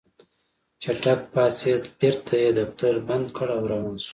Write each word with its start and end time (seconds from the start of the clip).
چټک 0.81 1.19
پاڅېد 1.33 1.83
بېرته 1.99 2.33
يې 2.43 2.49
دفتر 2.59 2.93
بند 3.07 3.27
کړ 3.35 3.47
او 3.57 3.61
روان 3.71 3.95
شو. 4.05 4.09